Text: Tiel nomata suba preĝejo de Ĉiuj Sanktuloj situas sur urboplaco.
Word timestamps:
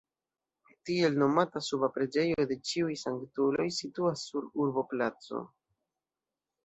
Tiel 0.89 1.17
nomata 1.23 1.61
suba 1.65 1.89
preĝejo 1.97 2.47
de 2.53 2.57
Ĉiuj 2.69 2.97
Sanktuloj 3.03 3.67
situas 3.81 4.25
sur 4.31 4.49
urboplaco. 4.65 5.45